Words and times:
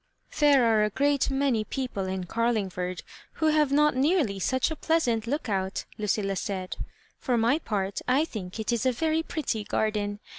There 0.39 0.65
are 0.65 0.83
a 0.83 0.89
great 0.89 1.29
many 1.29 1.63
people 1.63 2.07
in 2.07 2.23
Carling 2.23 2.71
ford 2.71 3.03
who 3.33 3.49
have 3.49 3.71
not 3.71 3.95
nearly 3.95 4.39
such 4.39 4.71
a 4.71 4.75
pleasant 4.75 5.27
look 5.27 5.47
out," 5.47 5.85
Lucilla 5.99 6.35
said; 6.37 6.75
"for 7.19 7.37
my 7.37 7.59
part; 7.59 8.01
I 8.07 8.25
think 8.25 8.59
it 8.59 8.73
is 8.73 8.87
a 8.87 8.91
very 8.91 9.21
pretty 9.21 9.63
garden. 9.63 10.19